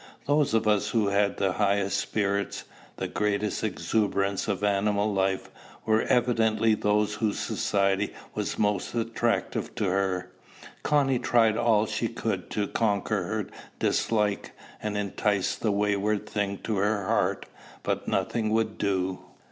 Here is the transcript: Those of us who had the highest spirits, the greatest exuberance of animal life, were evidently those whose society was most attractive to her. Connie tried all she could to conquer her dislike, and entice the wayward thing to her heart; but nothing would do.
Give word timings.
Those 0.25 0.55
of 0.55 0.67
us 0.67 0.89
who 0.89 1.09
had 1.09 1.37
the 1.37 1.51
highest 1.51 1.99
spirits, 1.99 2.63
the 2.97 3.07
greatest 3.07 3.63
exuberance 3.63 4.47
of 4.47 4.63
animal 4.63 5.13
life, 5.13 5.51
were 5.85 6.01
evidently 6.01 6.73
those 6.73 7.13
whose 7.13 7.37
society 7.37 8.11
was 8.33 8.57
most 8.57 8.95
attractive 8.95 9.75
to 9.75 9.83
her. 9.89 10.31
Connie 10.81 11.19
tried 11.19 11.55
all 11.55 11.85
she 11.85 12.07
could 12.07 12.49
to 12.49 12.67
conquer 12.67 13.25
her 13.27 13.47
dislike, 13.77 14.53
and 14.81 14.97
entice 14.97 15.55
the 15.55 15.71
wayward 15.71 16.27
thing 16.27 16.57
to 16.63 16.77
her 16.77 17.05
heart; 17.05 17.45
but 17.83 18.07
nothing 18.07 18.49
would 18.49 18.79
do. 18.79 19.19